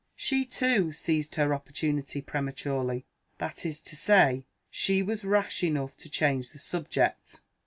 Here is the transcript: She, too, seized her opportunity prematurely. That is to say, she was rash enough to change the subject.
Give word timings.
She, 0.15 0.45
too, 0.45 0.93
seized 0.93 1.35
her 1.35 1.53
opportunity 1.53 2.23
prematurely. 2.23 3.05
That 3.37 3.67
is 3.67 3.79
to 3.81 3.95
say, 3.95 4.45
she 4.71 5.03
was 5.03 5.23
rash 5.23 5.63
enough 5.63 5.95
to 5.97 6.09
change 6.09 6.49
the 6.49 6.57
subject. 6.57 7.41